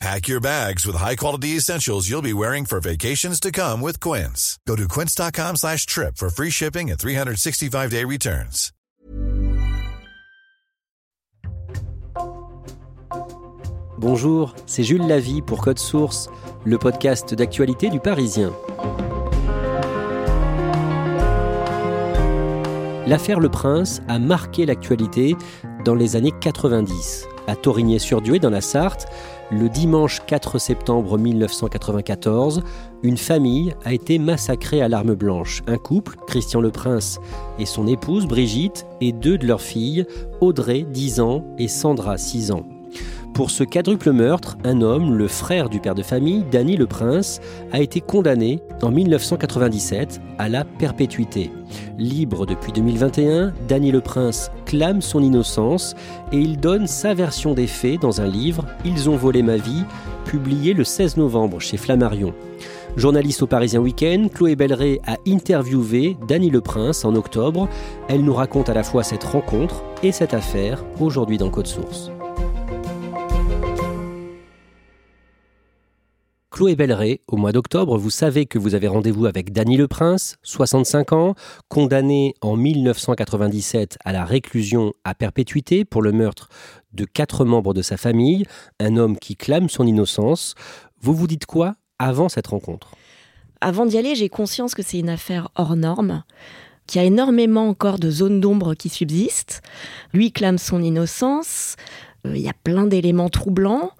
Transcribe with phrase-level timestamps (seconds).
[0.00, 4.58] Pack your bags with high-quality essentials you'll be wearing for vacations to come with Quince.
[4.66, 8.72] Go to quince.com slash trip for free shipping and 365-day returns.
[13.98, 16.30] Bonjour, c'est Jules Lavie pour Code Source,
[16.64, 18.54] le podcast d'actualité du Parisien.
[23.06, 25.36] L'affaire Le Prince a marqué l'actualité
[25.84, 27.26] dans les années 90.
[27.46, 29.06] À Torigné-sur-Dieu, dans la Sarthe,
[29.50, 32.62] le dimanche 4 septembre 1994,
[33.02, 35.62] une famille a été massacrée à l'arme blanche.
[35.66, 37.18] Un couple, Christian Le Prince
[37.58, 40.06] et son épouse Brigitte, et deux de leurs filles,
[40.40, 42.64] Audrey, 10 ans, et Sandra, 6 ans.
[43.34, 47.40] Pour ce quadruple meurtre, un homme, le frère du père de famille, Danny Le Prince,
[47.72, 51.50] a été condamné en 1997 à la perpétuité.
[51.96, 55.94] Libre depuis 2021, Danny Le Prince clame son innocence
[56.32, 59.84] et il donne sa version des faits dans un livre, Ils ont volé ma vie,
[60.24, 62.34] publié le 16 novembre chez Flammarion.
[62.96, 67.68] Journaliste au Parisien Week-end, Chloé Belleret a interviewé Danny Le Prince en octobre.
[68.08, 72.10] Elle nous raconte à la fois cette rencontre et cette affaire aujourd'hui dans Code Source.
[76.60, 80.36] Chloé Belleret, au mois d'octobre, vous savez que vous avez rendez-vous avec Danny Le Prince,
[80.42, 81.34] 65 ans,
[81.68, 86.50] condamné en 1997 à la réclusion à perpétuité pour le meurtre
[86.92, 88.44] de quatre membres de sa famille,
[88.78, 90.54] un homme qui clame son innocence.
[91.00, 92.94] Vous vous dites quoi avant cette rencontre?
[93.62, 96.24] Avant d'y aller, j'ai conscience que c'est une affaire hors norme
[96.86, 99.62] qu'il y a énormément encore de zones d'ombre qui subsistent.
[100.12, 101.76] Lui clame son innocence,
[102.26, 103.92] euh, il y a plein d'éléments troublants.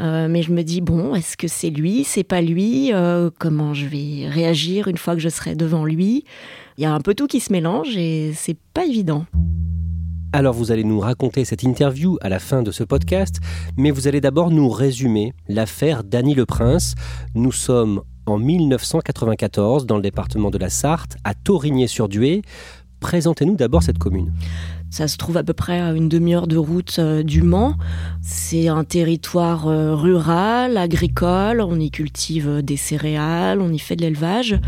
[0.00, 3.74] Euh, mais je me dis, bon, est-ce que c'est lui, c'est pas lui euh, Comment
[3.74, 6.24] je vais réagir une fois que je serai devant lui?
[6.78, 9.26] Il y a un peu tout qui se mélange et c'est pas évident.
[10.34, 13.36] Alors vous allez nous raconter cette interview à la fin de ce podcast,
[13.76, 16.94] mais vous allez d'abord nous résumer l'affaire Dany Le Prince.
[17.34, 22.40] Nous sommes en 1994 dans le département de la Sarthe, à Torigné-sur-Dué.
[23.00, 24.32] Présentez-nous d'abord cette commune.
[24.92, 27.76] Ça se trouve à peu près à une demi-heure de route euh, du Mans.
[28.20, 31.62] C'est un territoire euh, rural, agricole.
[31.62, 34.60] On y cultive euh, des céréales, on y fait de l'élevage.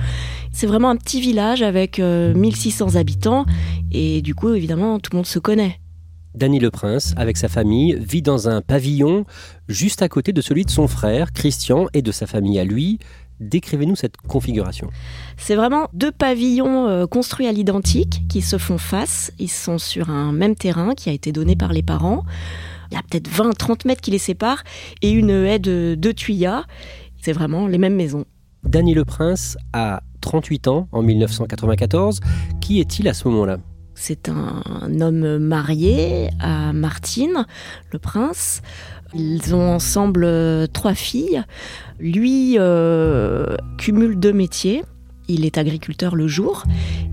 [0.50, 3.44] C'est vraiment un petit village avec 1600 habitants.
[3.92, 5.78] Et du coup, évidemment, tout le monde se connaît.
[6.34, 9.24] Danny Le Prince, avec sa famille, vit dans un pavillon
[9.68, 12.98] juste à côté de celui de son frère, Christian, et de sa famille à lui.
[13.40, 14.90] Décrivez-nous cette configuration.
[15.36, 19.32] C'est vraiment deux pavillons euh, construits à l'identique qui se font face.
[19.38, 22.24] Ils sont sur un même terrain qui a été donné par les parents.
[22.90, 24.62] Il y a peut-être 20-30 mètres qui les séparent
[25.02, 26.64] et une haie de deux tuyas.
[27.20, 28.24] C'est vraiment les mêmes maisons.
[28.62, 32.20] Danny Le Prince a 38 ans en 1994.
[32.60, 33.58] Qui est-il à ce moment-là?
[33.94, 37.46] C'est un homme marié à Martine,
[37.92, 38.60] le prince.
[39.14, 41.42] Ils ont ensemble euh, trois filles.
[42.00, 44.82] Lui euh, cumule deux métiers.
[45.28, 46.64] Il est agriculteur le jour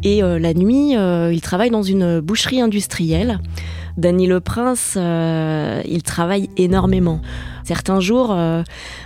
[0.03, 3.39] et euh, la nuit, il travaille dans une boucherie industrielle.
[3.97, 7.21] Danny Le Prince, il travaille énormément.
[7.63, 8.35] Certains jours,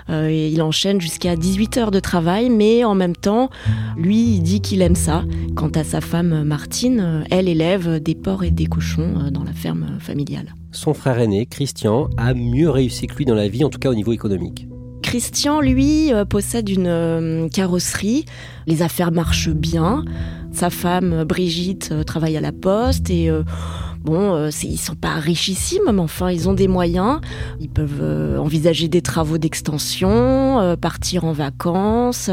[0.09, 3.49] il enchaîne jusqu'à 18 heures de travail, mais en même temps,
[3.97, 5.23] lui, il dit qu'il aime ça.
[5.55, 9.97] Quant à sa femme Martine, elle élève des porcs et des cochons dans la ferme
[9.99, 13.79] familiale son frère aîné, Christian, a mieux réussi que lui dans la vie, en tout
[13.79, 14.67] cas au niveau économique.
[15.01, 18.25] Christian, lui, euh, possède une euh, carrosserie.
[18.67, 20.03] Les affaires marchent bien.
[20.51, 23.29] Sa femme, Brigitte, euh, travaille à la poste et
[24.05, 27.19] bon, ils sont pas richissimes, mais enfin, ils ont des moyens.
[27.59, 32.29] Ils peuvent envisager des travaux d'extension, partir en vacances.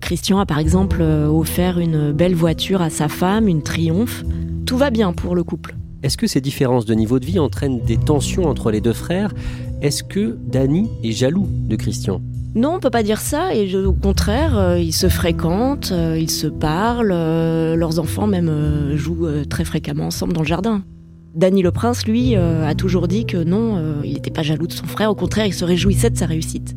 [0.00, 4.24] Christian a par exemple offert une belle voiture à sa femme, une Triumph.
[4.66, 5.76] Tout va bien pour le couple.
[6.02, 9.32] Est-ce que ces différences de niveau de vie entraînent des tensions entre les deux frères?
[9.80, 12.20] Est-ce que Danny est jaloux de Christian?
[12.54, 13.54] Non, on peut pas dire ça.
[13.54, 17.10] Et au contraire, euh, ils se fréquentent, euh, ils se parlent.
[17.12, 20.82] euh, leurs enfants même euh, jouent euh, très fréquemment ensemble dans le jardin.
[21.34, 24.68] Danny le Prince, lui, euh, a toujours dit que non, euh, il n'était pas jaloux
[24.68, 25.10] de son frère.
[25.10, 26.76] Au contraire, il se réjouissait de sa réussite.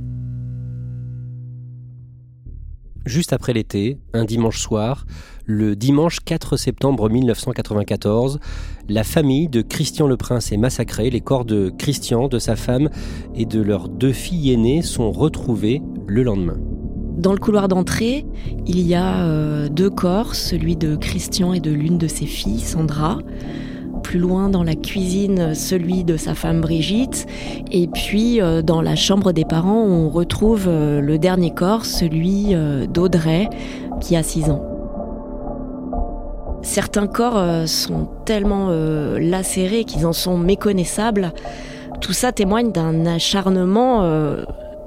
[3.06, 5.06] Juste après l'été, un dimanche soir,
[5.45, 8.39] le dimanche 4 septembre 1994,
[8.89, 11.10] la famille de Christian le Prince est massacrée.
[11.10, 12.89] Les corps de Christian, de sa femme
[13.36, 16.57] et de leurs deux filles aînées sont retrouvés le lendemain.
[17.18, 18.25] Dans le couloir d'entrée,
[18.65, 22.60] il y a euh, deux corps, celui de Christian et de l'une de ses filles,
[22.60, 23.19] Sandra.
[24.17, 27.27] Loin dans la cuisine, celui de sa femme Brigitte.
[27.71, 32.55] Et puis euh, dans la chambre des parents, on retrouve euh, le dernier corps, celui
[32.55, 33.47] euh, d'Audrey,
[34.01, 34.63] qui a 6 ans.
[36.63, 41.31] Certains corps sont tellement lacérés qu'ils en sont méconnaissables.
[42.01, 44.01] Tout ça témoigne d'un acharnement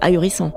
[0.00, 0.52] ahurissant.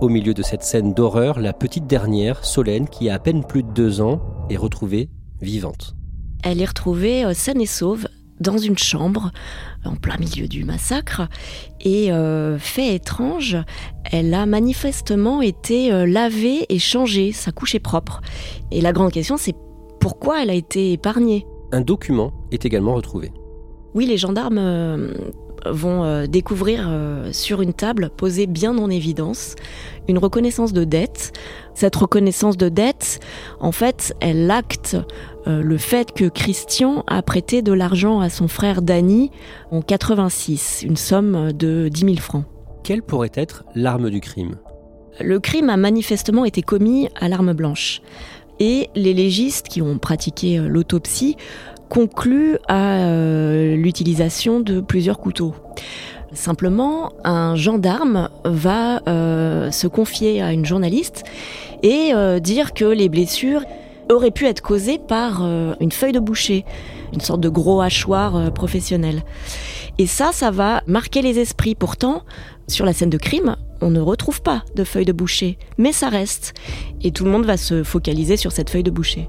[0.00, 3.62] Au milieu de cette scène d'horreur, la petite dernière, Solène, qui a à peine plus
[3.62, 4.20] de deux ans,
[4.50, 5.08] est retrouvée
[5.40, 5.94] vivante.
[6.42, 8.08] Elle est retrouvée euh, saine et sauve
[8.40, 9.30] dans une chambre
[9.84, 11.22] en plein milieu du massacre.
[11.80, 13.56] Et euh, fait étrange,
[14.04, 18.20] elle a manifestement été euh, lavée et changée, sa couche est propre.
[18.70, 19.54] Et la grande question, c'est
[20.00, 21.46] pourquoi elle a été épargnée?
[21.72, 23.32] Un document est également retrouvé.
[23.94, 24.58] Oui, les gendarmes
[25.70, 29.54] vont euh, découvrir euh, sur une table posée bien en évidence
[30.08, 31.32] une reconnaissance de dette.
[31.74, 33.20] Cette reconnaissance de dette,
[33.60, 34.96] en fait, elle acte
[35.46, 39.30] euh, le fait que Christian a prêté de l'argent à son frère Danny
[39.70, 42.44] en 86, une somme de 10 000 francs.
[42.82, 44.56] Quelle pourrait être l'arme du crime?
[45.20, 48.00] Le crime a manifestement été commis à l'arme blanche.
[48.58, 51.36] Et les légistes qui ont pratiqué l'autopsie
[51.88, 55.54] concluent à euh, l'utilisation de plusieurs couteaux.
[56.32, 61.24] Simplement, un gendarme va euh, se confier à une journaliste
[61.82, 63.62] et euh, dire que les blessures
[64.10, 65.44] auraient pu être causées par
[65.80, 66.64] une feuille de boucher,
[67.12, 69.24] une sorte de gros hachoir professionnel.
[69.98, 71.74] Et ça, ça va marquer les esprits.
[71.74, 72.22] Pourtant,
[72.68, 76.08] sur la scène de crime, on ne retrouve pas de feuille de boucher, mais ça
[76.08, 76.54] reste.
[77.02, 79.28] Et tout le monde va se focaliser sur cette feuille de boucher.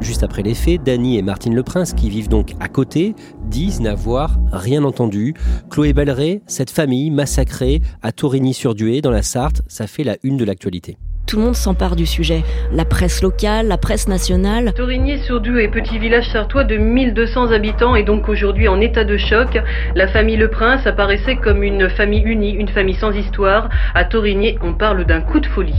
[0.00, 3.14] Juste après les faits, Dany et Martine Le Prince, qui vivent donc à côté,
[3.44, 5.34] disent n'avoir rien entendu.
[5.70, 10.44] Chloé Belleret, cette famille massacrée à Torigny-sur-Dué, dans la Sarthe, ça fait la une de
[10.44, 10.98] l'actualité.
[11.26, 12.44] Tout le monde s'empare du sujet.
[12.70, 14.72] La presse locale, la presse nationale.
[14.74, 19.58] Torigny-sur-Dieu petit village sartois de 1200 habitants est donc aujourd'hui en état de choc.
[19.96, 23.68] La famille Le Prince apparaissait comme une famille unie, une famille sans histoire.
[23.94, 25.74] À Torigny, on parle d'un coup de folie.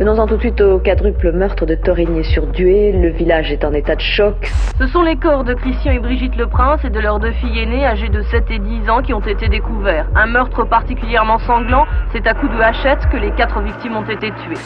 [0.00, 2.92] Venons-en tout de suite au quadruple meurtre de Torigny-sur-Dué.
[2.92, 4.50] Le village est en état de choc.
[4.78, 7.58] Ce sont les corps de Christian et Brigitte Le Prince et de leurs deux filles
[7.58, 10.08] aînées âgées de 7 et 10 ans qui ont été découverts.
[10.16, 14.30] Un meurtre particulièrement sanglant, c'est à coups de hachette que les quatre victimes ont été
[14.42, 14.56] tuées.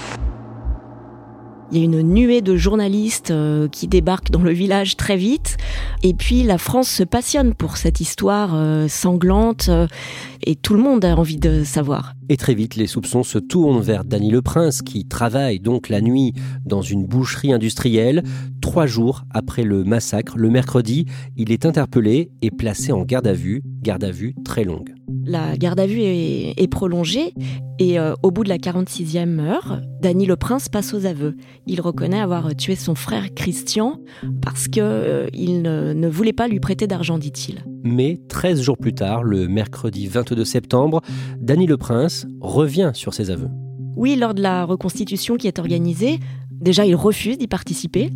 [1.72, 5.56] Il y a une nuée de journalistes euh, qui débarquent dans le village très vite.
[6.04, 9.88] Et puis la France se passionne pour cette histoire euh, sanglante euh,
[10.46, 12.12] et tout le monde a envie de savoir.
[12.30, 16.00] Et très vite, les soupçons se tournent vers Dany Le Prince, qui travaille donc la
[16.00, 16.32] nuit
[16.64, 18.22] dans une boucherie industrielle.
[18.62, 21.04] Trois jours après le massacre, le mercredi,
[21.36, 24.94] il est interpellé et placé en garde à vue, garde à vue très longue.
[25.26, 27.34] La garde à vue est, est prolongée
[27.78, 31.34] et euh, au bout de la 46e heure, Dany Le Prince passe aux aveux.
[31.66, 34.00] Il reconnaît avoir tué son frère Christian
[34.42, 37.64] parce que euh, ne, ne voulait pas lui prêter d'argent, dit-il.
[37.82, 41.00] Mais 13 jours plus tard, le mercredi 22 septembre,
[41.40, 43.48] Dany Le Prince revient sur ses aveux.
[43.96, 46.18] Oui, lors de la reconstitution qui est organisée,
[46.50, 48.10] déjà il refuse d'y participer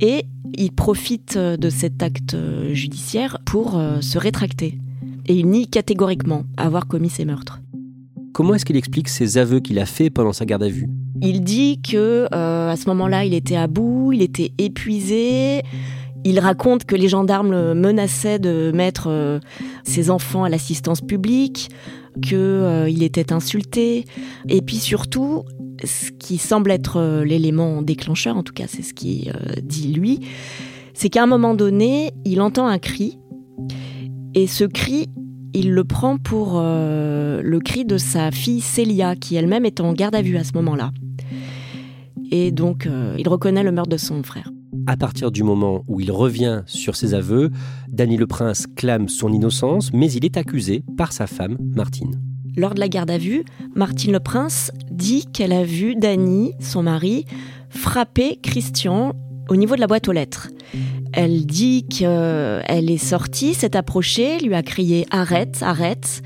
[0.00, 0.24] et
[0.56, 4.78] il profite euh, de cet acte euh, judiciaire pour euh, se rétracter.
[5.26, 7.60] Et il nie catégoriquement avoir commis ces meurtres.
[8.32, 10.88] Comment est-ce qu'il explique ces aveux qu'il a faits pendant sa garde à vue?
[11.22, 15.62] Il dit que euh, à ce moment-là, il était à bout, il était épuisé.
[16.24, 19.40] Il raconte que les gendarmes menaçaient de mettre euh,
[19.84, 21.70] ses enfants à l'assistance publique,
[22.20, 24.04] que euh, était insulté,
[24.48, 25.44] et puis surtout,
[25.84, 29.92] ce qui semble être euh, l'élément déclencheur, en tout cas c'est ce qu'il euh, dit
[29.92, 30.20] lui,
[30.94, 33.18] c'est qu'à un moment donné, il entend un cri,
[34.34, 35.08] et ce cri,
[35.52, 40.14] il le prend pour le cri de sa fille Célia, qui elle-même est en garde
[40.14, 40.92] à vue à ce moment-là.
[42.30, 44.52] Et donc, il reconnaît le meurtre de son frère.
[44.90, 47.50] À partir du moment où il revient sur ses aveux,
[47.90, 52.20] Dany Le Prince clame son innocence, mais il est accusé par sa femme, Martine.
[52.56, 53.44] Lors de la garde à vue,
[53.76, 57.24] Martine Le Prince dit qu'elle a vu Dany, son mari,
[57.68, 59.12] frapper Christian
[59.48, 60.48] au niveau de la boîte aux lettres.
[61.12, 66.20] Elle dit qu'elle est sortie, s'est approchée, lui a crié arrête, arrête,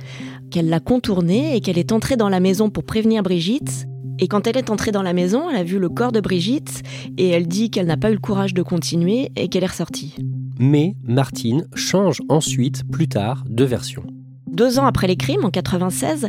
[0.51, 3.87] qu'elle l'a contournée et qu'elle est entrée dans la maison pour prévenir Brigitte.
[4.19, 6.83] Et quand elle est entrée dans la maison, elle a vu le corps de Brigitte
[7.19, 10.15] et elle dit qu'elle n'a pas eu le courage de continuer et qu'elle est ressortie.
[10.59, 14.05] Mais Martine change ensuite, plus tard, de version.
[14.47, 16.29] Deux ans après les crimes, en 96,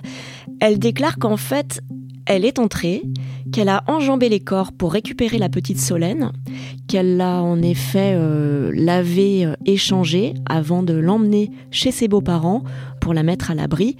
[0.59, 1.81] elle déclare qu'en fait,
[2.25, 3.03] elle est entrée,
[3.51, 6.31] qu'elle a enjambé les corps pour récupérer la petite Solène,
[6.87, 12.63] qu'elle l'a en effet euh, lavé, euh, échangé avant de l'emmener chez ses beaux-parents
[12.99, 13.97] pour la mettre à l'abri,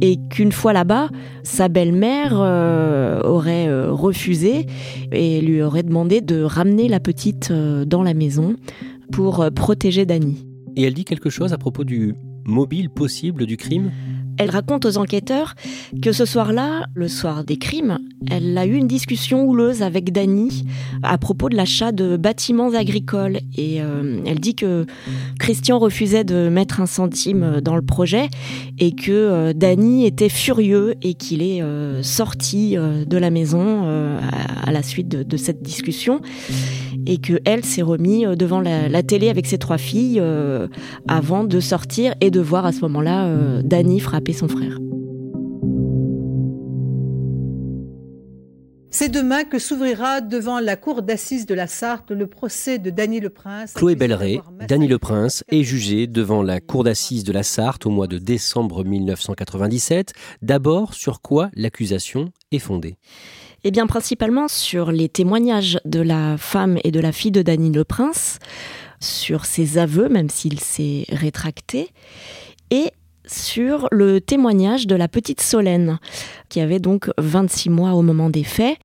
[0.00, 1.08] et qu'une fois là-bas,
[1.42, 4.66] sa belle-mère euh, aurait refusé
[5.10, 8.54] et lui aurait demandé de ramener la petite dans la maison
[9.10, 10.46] pour protéger Dany.
[10.76, 12.14] Et elle dit quelque chose à propos du
[12.44, 13.90] mobile possible du crime?
[14.38, 15.54] Elle raconte aux enquêteurs
[16.02, 17.98] que ce soir-là, le soir des crimes,
[18.30, 20.64] elle a eu une discussion houleuse avec Dany
[21.02, 23.40] à propos de l'achat de bâtiments agricoles.
[23.56, 24.86] Et euh, elle dit que
[25.38, 28.28] Christian refusait de mettre un centime dans le projet
[28.78, 33.84] et que euh, Dany était furieux et qu'il est euh, sorti de la maison
[34.64, 36.20] à, la suite de, cette discussion
[37.06, 40.22] et que elle s'est remis devant la, la, télé avec ses trois filles
[41.08, 44.78] avant de sortir et de voir à ce moment-là Dany frapper son frère.
[48.96, 53.18] C'est demain que s'ouvrira devant la cour d'assises de la Sarthe le procès de Dany
[53.18, 53.72] Le Prince.
[53.74, 54.38] Chloé Belleret,
[54.68, 58.18] Dany Le Prince est jugé devant la cour d'assises de la Sarthe au mois de
[58.18, 60.12] décembre 1997.
[60.42, 62.94] D'abord, sur quoi l'accusation est fondée?
[63.64, 67.72] Eh bien, principalement sur les témoignages de la femme et de la fille de Dany
[67.72, 68.38] Le Prince,
[69.00, 71.88] sur ses aveux, même s'il s'est rétracté,
[72.70, 72.92] et
[73.26, 75.98] sur le témoignage de la petite Solène,
[76.48, 78.76] qui avait donc 26 mois au moment des faits.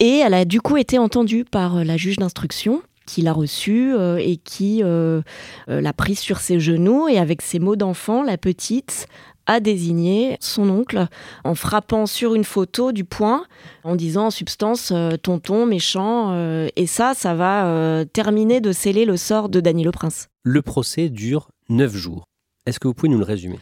[0.00, 4.16] Et elle a du coup été entendue par la juge d'instruction qui l'a reçue euh,
[4.16, 5.22] et qui euh,
[5.68, 9.06] euh, l'a prise sur ses genoux et avec ses mots d'enfant, la petite
[9.46, 11.06] a désigné son oncle
[11.44, 13.44] en frappant sur une photo du poing
[13.82, 14.90] en disant en substance
[15.22, 16.34] tonton méchant
[16.76, 20.28] et ça ça va terminer de sceller le sort de Dany le Prince.
[20.44, 22.24] Le procès dure neuf jours.
[22.64, 23.58] Est-ce que vous pouvez nous le résumer?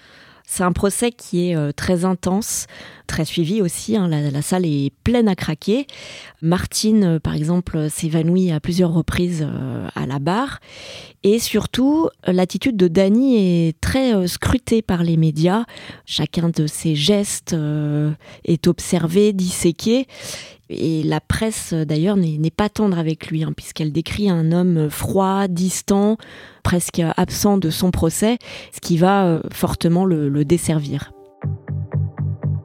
[0.46, 2.66] C'est un procès qui est euh, très intense,
[3.06, 3.96] très suivi aussi.
[3.96, 4.08] Hein.
[4.08, 5.86] La, salle est pleine à craquer.
[6.40, 10.60] Martine, euh, par exemple, s'évanouit à plusieurs reprises euh, à la barre.
[11.22, 15.64] Et surtout, l'attitude de Dany est très scrutée par les médias.
[16.04, 17.54] Chacun de ses gestes
[18.44, 20.08] est observé, disséqué.
[20.72, 25.46] Et la presse, d'ailleurs, n'est pas tendre avec lui, hein, puisqu'elle décrit un homme froid,
[25.48, 26.16] distant,
[26.62, 28.38] presque absent de son procès,
[28.72, 31.12] ce qui va euh, fortement le, desservir.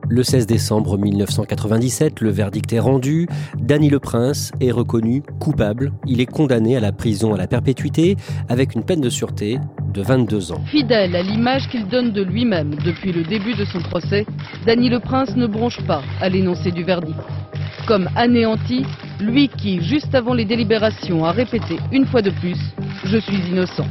[0.10, 3.28] Le 16 décembre 1997, le verdict est rendu.
[3.60, 5.92] Danny Le Prince est reconnu coupable.
[6.06, 8.16] Il est condamné à la prison à la perpétuité
[8.48, 9.60] avec une peine de sûreté
[9.94, 10.64] de 22 ans.
[10.72, 14.26] Fidèle à l'image qu'il donne de lui-même depuis le début de son procès,
[14.66, 17.20] Danny Le Prince ne bronche pas à l'énoncé du verdict
[17.88, 18.86] comme anéanti,
[19.20, 22.58] lui qui, juste avant les délibérations, a répété une fois de plus
[23.06, 23.86] «Je suis innocent».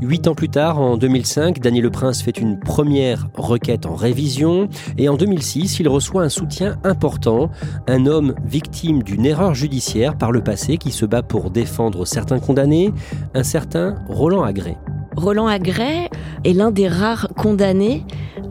[0.00, 4.68] Huit ans plus tard, en 2005, Daniel Le Prince fait une première requête en révision
[4.98, 7.50] et en 2006, il reçoit un soutien important,
[7.86, 12.40] un homme victime d'une erreur judiciaire par le passé qui se bat pour défendre certains
[12.40, 12.92] condamnés,
[13.34, 14.76] un certain Roland Agré.
[15.16, 16.10] Roland Agré
[16.44, 18.04] est l'un des rares condamnés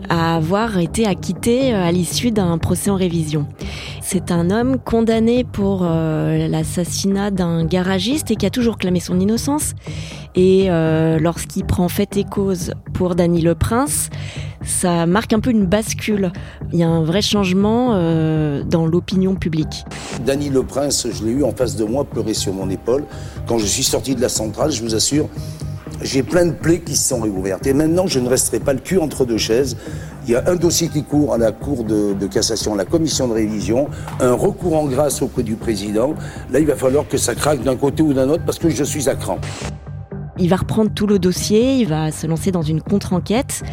[0.10, 3.48] à avoir été acquitté à l'issue d'un procès en révision.
[4.02, 9.20] C'est un homme condamné pour euh, l'assassinat d'un garagiste et qui a toujours clamé son
[9.20, 9.74] innocence.
[10.36, 14.10] Et euh, lorsqu'il prend fait et cause pour Dany Le Prince,
[14.64, 16.32] ça marque un peu une bascule.
[16.72, 19.86] Il y a un vrai changement euh, dans l'opinion publique.
[20.26, 23.06] Dany Le Prince, je l'ai eu en face de moi, pleurer sur mon épaule.
[23.48, 25.30] Quand je suis sorti de la centrale, je vous assure,
[26.02, 27.66] j'ai plein de plaies qui se sont réouvertes.
[27.68, 29.78] Et maintenant, je ne resterai pas le cul entre deux chaises.
[30.28, 33.34] Il y a un dossier qui court à la Cour de, cassation, la commission de
[33.34, 33.88] révision,
[34.20, 36.16] un recours en grâce auprès du président.
[36.52, 38.84] Là, il va falloir que ça craque d'un côté ou d'un autre parce que je
[38.84, 39.40] suis à cran.
[40.38, 43.64] Il va reprendre tout le dossier, il va se lancer dans une contre-enquête,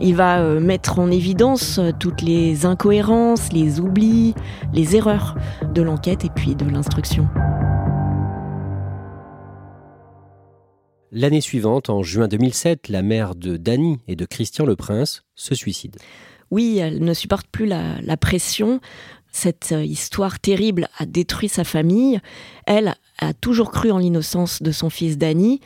[0.00, 4.34] il va euh, mettre en évidence euh, toutes les incohérences, les oublis,
[4.72, 5.36] les erreurs
[5.72, 7.28] de l'enquête et puis de l'instruction.
[11.12, 15.56] L'année suivante, en juin 2007, la mère de Dany et de Christian le Prince se
[15.56, 15.96] suicide.
[16.52, 18.80] Oui, elle ne supporte plus la, pression.
[19.32, 22.20] Cette euh, histoire terrible a détruit sa famille.
[22.66, 25.60] Elle a toujours cru en l'innocence de son fils Dany,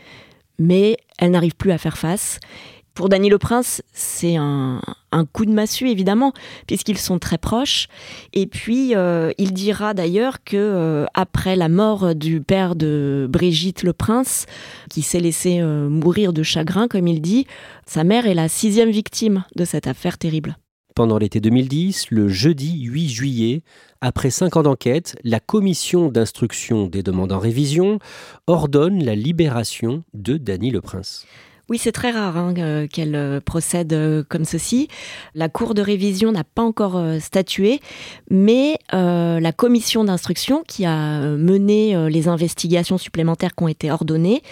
[0.58, 2.40] mais elle n'arrive plus à faire face.
[2.94, 4.80] Pour Dany le Prince, c'est un,
[5.32, 6.32] coup de massue, évidemment,
[6.68, 7.88] puisqu'ils sont très proches.
[8.32, 13.82] Et puis, euh, il dira d'ailleurs que euh, après la mort du père de Brigitte
[13.82, 14.46] le Prince,
[14.90, 17.46] qui s'est laissé euh, mourir de chagrin, comme il dit,
[17.84, 20.56] sa mère est la sixième victime de cette affaire terrible.
[20.94, 23.62] Pendant l'été 2010, le jeudi 8 juillet,
[24.00, 27.98] après cinq ans d'enquête, la commission d'instruction des demandes en révision
[28.46, 31.26] ordonne la libération de Dany le Prince.
[31.70, 34.88] Oui, c'est très rare hein, euh, qu'elle euh, procède euh, comme ceci.
[35.34, 37.80] La Cour de révision n'a pas encore statué,
[38.30, 44.42] mais la commission d'instruction qui a mené les investigations supplémentaires qui ont été ordonnées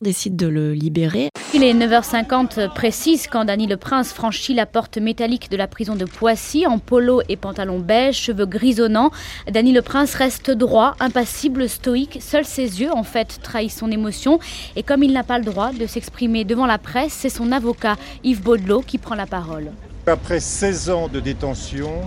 [0.00, 1.30] décide de le libérer.
[1.54, 5.94] Il est 9h50 précise quand Dany le Prince franchit la porte métallique de la prison
[5.96, 9.10] de Poissy en polo et pantalon beige, cheveux grisonnants.
[9.50, 12.18] Dany le Prince reste droit, impassible, stoïque.
[12.20, 14.38] Seuls ses yeux, en fait, trahissent son émotion.
[14.74, 17.96] Et comme il n'a pas le droit de s'exprimer devant la presse, c'est son avocat
[18.22, 19.70] Yves Baudelot qui prend la parole.
[20.06, 22.02] Après 16 ans de détention,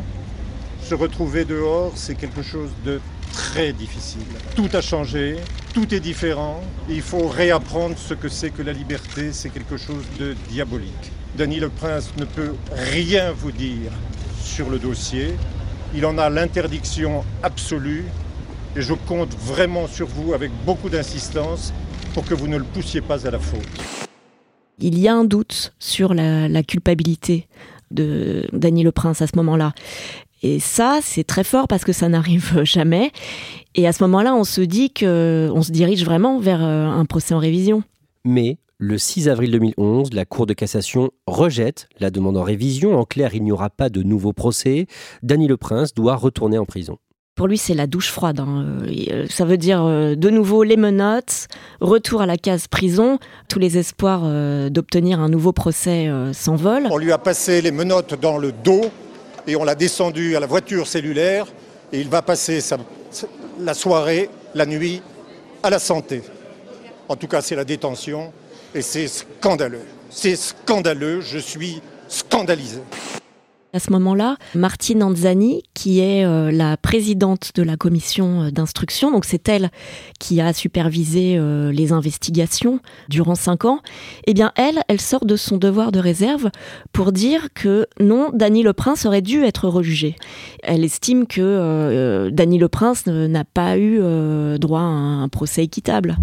[0.84, 4.22] se retrouver dehors, c'est quelque chose de très difficile.
[4.56, 5.38] Tout a changé,
[5.74, 6.62] tout est différent.
[6.90, 9.32] il faut réapprendre ce que c'est que la liberté.
[9.32, 11.12] C'est quelque chose de diabolique.
[11.38, 13.92] Dany le Prince ne peut rien vous dire
[14.42, 15.36] sur le dossier.
[15.96, 18.06] Il en a l'interdiction absolue.
[18.76, 21.74] Et je compte vraiment sur vous avec beaucoup d'insistance
[22.14, 23.62] pour que vous ne le poussiez pas à la faute.
[24.80, 27.48] Il y a un doute sur la, la culpabilité
[27.92, 29.74] de Dany le Prince à ce moment-là.
[30.42, 33.12] Et ça, c'est très fort parce que ça n'arrive jamais.
[33.76, 37.06] Et à ce moment-là, on se dit que on se dirige vraiment vers euh, un
[37.06, 37.84] procès en révision.
[38.26, 42.98] Mais le 6 avril 2011, la Cour de cassation rejette la demande en révision.
[42.98, 44.88] En clair, il n'y aura pas de nouveau procès.
[45.24, 46.98] Dany Le Prince doit retourner en prison.
[47.36, 48.42] Pour lui, c'est la douche froide.
[48.42, 48.80] Hein.
[48.84, 51.48] Euh, ça veut dire euh, de nouveau les menottes,
[51.80, 53.18] retour à la case prison.
[53.50, 54.22] Tous les espoirs
[54.70, 56.88] d'obtenir un nouveau procès s'envolent.
[56.92, 58.82] On lui a passé les menottes dans le dos
[59.50, 61.48] et on l'a descendu à la voiture cellulaire
[61.92, 62.60] et il va passer
[63.60, 65.02] la soirée, la nuit,
[65.64, 66.22] à la santé.
[67.08, 68.32] En tout cas, c'est la détention
[68.76, 69.86] et c'est scandaleux.
[70.12, 72.82] C'est scandaleux, je suis scandalisé.
[73.72, 79.12] À ce moment-là, Martine Anzani, qui est euh, la présidente de la commission euh, d'instruction,
[79.12, 79.70] donc c'est elle
[80.20, 83.82] qui a supervisé euh, les investigations durant cinq ans,
[84.26, 86.50] eh bien elle, elle sort de son devoir de réserve
[86.94, 90.16] pour dire que non, Dany Le Prince aurait dû être rejugé.
[90.64, 94.00] Elle estime que Dany Le Prince n'a pas eu
[94.58, 96.18] droit à un procès équitable.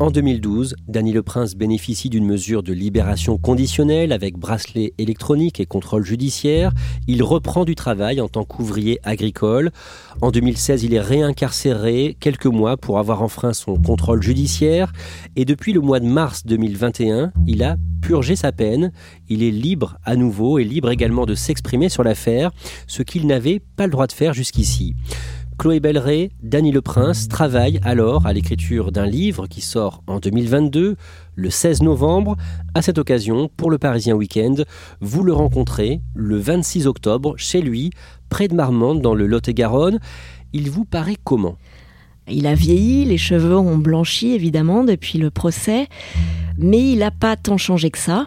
[0.00, 5.66] En 2012, Dany Le Prince bénéficie d'une mesure de libération conditionnelle avec bracelet électronique et
[5.66, 6.70] contrôle judiciaire.
[7.08, 9.72] Il reprend du travail en tant qu'ouvrier agricole.
[10.22, 14.92] En 2016, il est réincarcéré quelques mois pour avoir enfreint son contrôle judiciaire.
[15.34, 18.92] Et depuis le mois de mars 2021, il a purgé sa peine.
[19.28, 22.52] Il est libre à nouveau et libre également de s'exprimer sur l'affaire,
[22.86, 24.94] ce qu'il n'avait pas le droit de faire jusqu'ici.
[25.58, 30.94] Chloé Belleret, Dany Le Prince travaillent alors à l'écriture d'un livre qui sort en 2022,
[31.34, 32.36] le 16 novembre.
[32.74, 34.54] À cette occasion, pour le Parisien Week-end,
[35.00, 37.90] vous le rencontrez le 26 octobre chez lui,
[38.28, 39.98] près de Marmande, dans le Lot-et-Garonne.
[40.52, 41.56] Il vous paraît comment?
[42.28, 45.88] Il a vieilli, les cheveux ont blanchi évidemment depuis le procès,
[46.56, 48.26] mais il n'a pas tant changé que ça.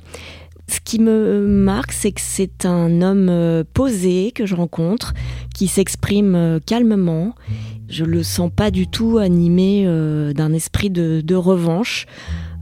[0.72, 5.14] Ce qui me marque, c'est que c'est un homme euh, posé que je rencontre,
[5.54, 7.36] qui s'exprime euh, calmement.
[7.90, 12.06] Je le sens pas du tout animé euh, d'un esprit de, revanche.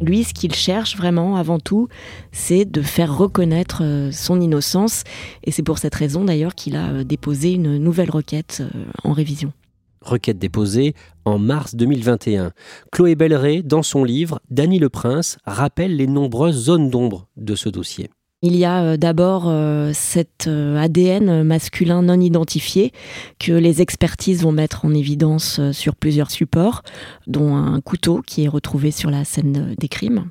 [0.01, 1.87] Lui, ce qu'il cherche vraiment, avant tout,
[2.31, 5.03] c'est de faire reconnaître son innocence.
[5.43, 8.63] Et c'est pour cette raison d'ailleurs qu'il a déposé une nouvelle requête
[9.03, 9.53] en révision
[10.01, 10.93] requête déposée
[11.25, 12.51] en mars 2021.
[12.91, 17.69] Chloé Belleret, dans son livre, Dany le Prince rappelle les nombreuses zones d'ombre de ce
[17.69, 18.09] dossier.
[18.41, 22.93] Il y a euh, d'abord euh, cet euh, ADN masculin non identifié
[23.37, 26.83] que les expertises vont mettre en évidence sur plusieurs supports,
[27.27, 30.29] dont un couteau qui est retrouvé sur la scène des crimes.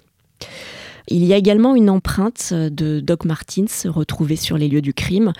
[1.11, 5.33] Il y a également une empreinte de Doc Martins retrouvée sur les lieux du crime,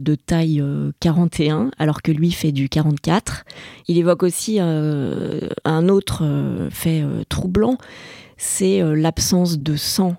[0.00, 0.62] de taille
[1.00, 3.44] 41, euh, alors que lui fait du 44.
[3.88, 7.76] Il évoque aussi euh, un autre euh, fait troublant,
[8.38, 10.16] c'est l'absence de sang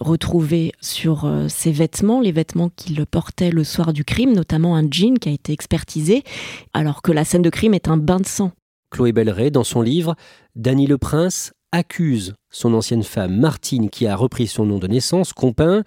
[0.00, 5.18] retrouvé sur ses vêtements, les vêtements qu'il portait le soir du crime, notamment un jean
[5.18, 6.24] qui a été expertisé,
[6.74, 8.52] alors que la scène de crime est un bain de sang.
[8.90, 10.14] Chloé Belleret, dans son livre,
[10.56, 15.32] Dany le Prince accuse son ancienne femme Martine, qui a repris son nom de naissance,
[15.32, 15.82] Compin.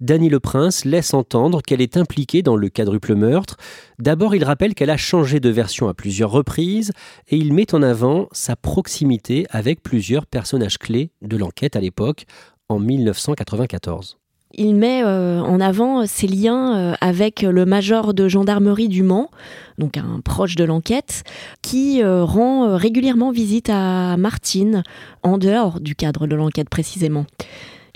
[0.00, 3.56] Dany le Prince laisse entendre qu'elle est impliquée dans le quadruple meurtre.
[3.98, 6.92] D'abord, il rappelle qu'elle a changé de version à plusieurs reprises
[7.28, 12.26] et il met en avant sa proximité avec plusieurs personnages clés de l'enquête à l'époque,
[12.68, 14.18] en 1994.
[14.56, 19.30] Il met euh, en avant ses liens euh, avec le major de gendarmerie du Mans,
[19.78, 21.24] donc un proche de l'enquête,
[21.60, 24.84] qui euh, rend régulièrement visite à Martine,
[25.22, 27.26] en dehors du cadre de l'enquête précisément.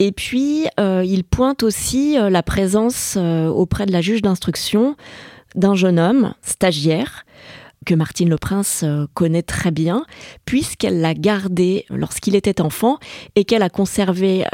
[0.01, 4.95] Et puis, il pointe aussi la présence auprès de la juge d'instruction
[5.57, 7.25] d'un jeune homme, stagiaire,
[7.87, 10.05] que Martine Le Prince connaît très bien,
[10.45, 12.99] puisqu'elle l'a gardé lorsqu'il était enfant
[13.35, 14.45] et qu'elle a conservé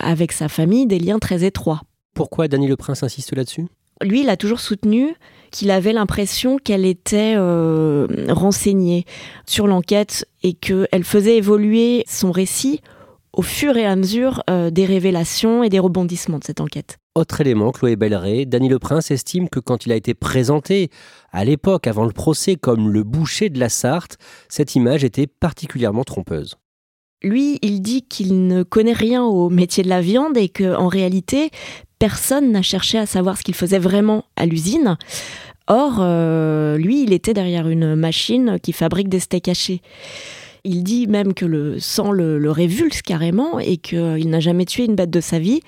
[0.00, 1.82] avec sa famille des liens très étroits.
[2.14, 3.66] Pourquoi Dany Le Prince insiste là-dessus?
[4.02, 5.14] Lui, il a toujours soutenu
[5.50, 9.04] qu'il avait l'impression qu'elle était euh, renseignée
[9.46, 12.80] sur l'enquête et qu'elle faisait évoluer son récit
[13.32, 16.98] au fur et à mesure euh, des révélations et des rebondissements de cette enquête.
[17.14, 20.88] Autre élément, Chloé Belleret, Dany Le Prince estime que quand il a été présenté
[21.30, 24.16] à l'époque, avant le procès, comme le boucher de la Sarthe,
[24.48, 26.56] cette image était particulièrement trompeuse.
[27.22, 31.50] Lui, il dit qu'il ne connaît rien au métier de la viande et qu'en réalité,
[31.98, 34.96] personne n'a cherché à savoir ce qu'il faisait vraiment à l'usine.
[35.66, 39.82] Or, euh, lui, il était derrière une machine qui fabrique des steaks hachés.
[40.64, 44.94] Il dit même que le sang le, révulse carrément et qu'il n'a jamais tué une
[44.94, 45.60] bête de sa vie.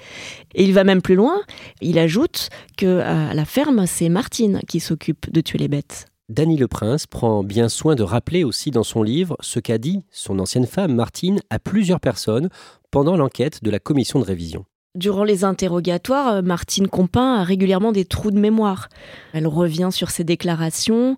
[0.55, 1.41] Et il va même plus loin.
[1.81, 6.07] Il ajoute que à la ferme, c'est Martine qui s'occupe de tuer les bêtes.
[6.31, 10.05] Dany Le Prince prend bien soin de rappeler aussi dans son livre ce qu'a dit
[10.11, 12.49] son ancienne femme Martine à plusieurs personnes
[12.91, 14.65] pendant l'enquête de la commission de révision.
[14.95, 18.89] Durant les interrogatoires, euh, Martine Compin a régulièrement des trous de mémoire.
[19.33, 21.17] Elle revient sur ses déclarations.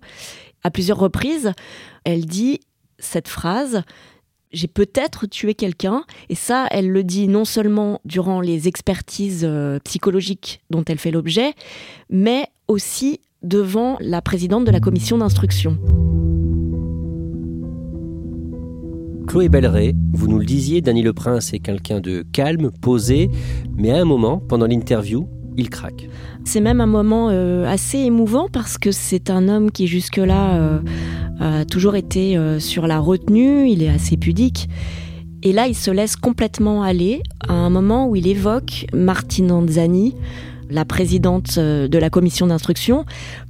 [0.63, 1.51] À plusieurs reprises,
[2.03, 2.59] elle dit
[2.99, 3.83] cette phrase
[4.51, 6.03] j'ai peut-être tué quelqu'un.
[6.29, 11.11] Et ça, elle le dit non seulement durant les expertises euh, psychologiques dont elle fait
[11.11, 11.53] l'objet,
[12.09, 15.77] mais aussi devant la présidente de la commission d'instruction.
[19.27, 23.29] Chloé Belleret, vous nous le disiez, Dany Le Prince est quelqu'un de calme, posé,
[23.75, 26.07] mais à un moment, pendant l'interview, il craque.
[26.45, 30.79] C'est même un moment euh, assez émouvant parce que c'est un homme qui jusque-là euh,
[31.39, 34.69] a toujours été euh, sur la retenue, il est assez pudique.
[35.43, 40.15] Et là, il se laisse complètement aller à un moment où il évoque Martine Anzani,
[40.69, 43.05] la présidente de la commission d'instruction,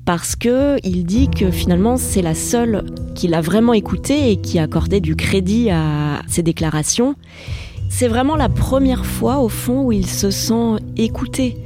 [0.05, 2.83] parce que il dit que finalement c'est la seule
[3.15, 7.15] qu'il a vraiment écoutée et qui accordait du crédit à ses déclarations.
[7.89, 11.57] C'est vraiment la première fois au fond où il se sent écouté,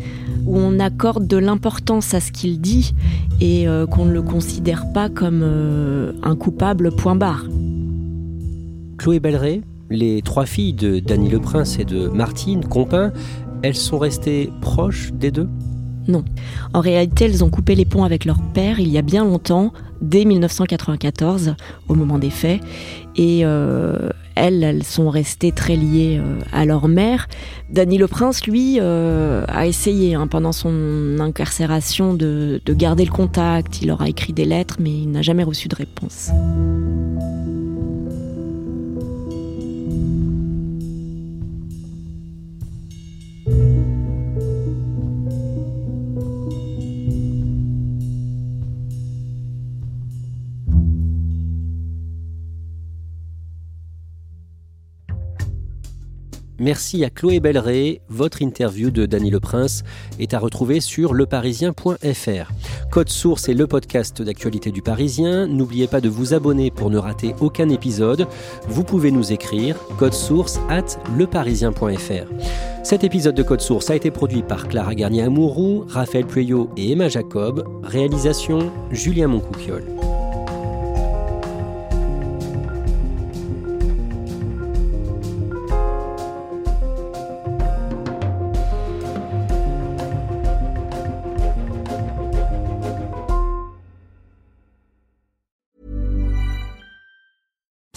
[0.46, 2.94] où on accorde de l'importance à ce qu'il dit
[3.40, 7.46] et euh, qu'on ne le considère pas comme euh, un coupable point barre.
[8.98, 13.12] Chloé Belleret, les trois filles de Dany Le Prince et de Martine Compin,
[13.64, 15.48] elles sont restées proches des deux?
[16.08, 16.24] Non.
[16.74, 19.72] En réalité, elles ont coupé les ponts avec leur père il y a bien longtemps,
[20.02, 21.56] dès 1994,
[21.88, 22.62] au moment des faits.
[23.16, 27.28] Et euh, elles, elles sont restées très liées euh, à leur mère.
[27.70, 33.12] Danny le Prince, lui, euh, a essayé hein, pendant son incarcération de, de garder le
[33.12, 33.82] contact.
[33.82, 36.32] Il leur a écrit des lettres, mais il n'a jamais reçu de réponse.
[56.62, 58.02] Merci à Chloé Belleret.
[58.08, 59.82] Votre interview de Dany Le Prince
[60.20, 62.52] est à retrouver sur leparisien.fr.
[62.92, 65.48] Code Source est le podcast d'actualité du Parisien.
[65.48, 68.28] N'oubliez pas de vous abonner pour ne rater aucun épisode.
[68.68, 72.84] Vous pouvez nous écrire code source at leparisien.fr.
[72.84, 77.10] Cet épisode de Code Source a été produit par Clara Garnier-Amouroux, Raphaël Pueyo et Emma
[77.10, 77.68] Jacob.
[77.82, 80.01] Réalisation Julien Moncouquiole.